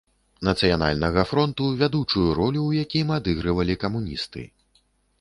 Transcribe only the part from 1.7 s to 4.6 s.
вядучую ролю ў якім адыгрывалі камуністы.